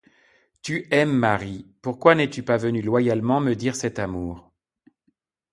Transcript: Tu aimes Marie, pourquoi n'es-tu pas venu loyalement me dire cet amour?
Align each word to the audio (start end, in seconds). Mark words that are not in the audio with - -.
Tu 0.63 0.87
aimes 0.89 1.15
Marie, 1.15 1.67
pourquoi 1.83 2.15
n'es-tu 2.15 2.41
pas 2.41 2.57
venu 2.57 2.81
loyalement 2.81 3.39
me 3.39 3.53
dire 3.55 3.75
cet 3.75 3.99
amour? 3.99 4.51